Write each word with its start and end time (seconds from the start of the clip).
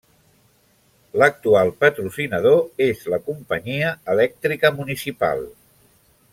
L'actual 1.23 1.69
patrocinador 1.83 2.57
és 2.87 3.05
la 3.15 3.21
Companyia 3.29 3.95
Elèctrica 4.15 4.73
Municipal. 4.81 5.49